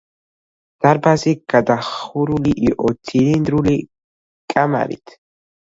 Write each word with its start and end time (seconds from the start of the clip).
დარბაზი 0.85 1.33
გადახურული 1.55 2.55
იყო, 2.71 2.93
ცილინდრული 3.11 3.79
კამარით. 4.57 5.21